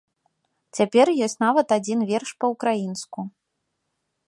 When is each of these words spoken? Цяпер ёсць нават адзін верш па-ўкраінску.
Цяпер 0.77 1.11
ёсць 1.25 1.37
нават 1.45 1.67
адзін 1.77 1.99
верш 2.13 2.29
па-ўкраінску. 2.45 3.19